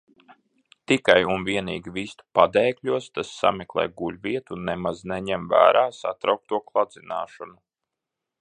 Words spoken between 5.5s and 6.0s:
vērā